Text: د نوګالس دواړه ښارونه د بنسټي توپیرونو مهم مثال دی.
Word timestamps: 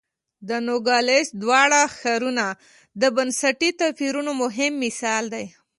د 0.47 0.49
نوګالس 0.67 1.27
دواړه 1.43 1.81
ښارونه 1.97 2.45
د 3.01 3.03
بنسټي 3.15 3.69
توپیرونو 3.79 4.31
مهم 4.43 4.73
مثال 4.85 5.23
دی. 5.33 5.45